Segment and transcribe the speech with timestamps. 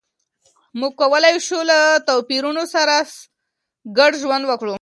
[0.79, 3.19] موږ کولای شو له توپیرونو سره سره
[3.97, 4.73] ګډ ژوند وکړو.